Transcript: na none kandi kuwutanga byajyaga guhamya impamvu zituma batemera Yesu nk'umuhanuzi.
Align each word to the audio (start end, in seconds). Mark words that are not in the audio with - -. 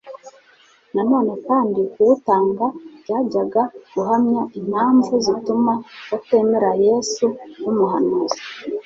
na 0.93 1.01
none 1.09 1.31
kandi 1.47 1.79
kuwutanga 1.93 2.65
byajyaga 3.01 3.63
guhamya 3.93 4.41
impamvu 4.59 5.11
zituma 5.25 5.73
batemera 6.11 6.71
Yesu 6.85 7.25
nk'umuhanuzi. 7.59 8.39